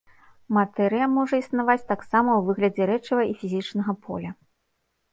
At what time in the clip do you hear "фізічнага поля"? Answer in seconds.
3.45-4.31